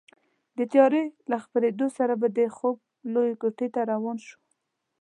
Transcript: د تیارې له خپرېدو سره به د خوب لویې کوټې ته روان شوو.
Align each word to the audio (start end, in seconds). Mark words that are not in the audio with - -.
د 0.57 0.59
تیارې 0.71 1.03
له 1.29 1.37
خپرېدو 1.43 1.87
سره 1.97 2.13
به 2.21 2.27
د 2.37 2.39
خوب 2.55 2.77
لویې 3.13 3.35
کوټې 3.41 3.67
ته 3.73 3.81
روان 3.91 4.17
شوو. 4.25 4.37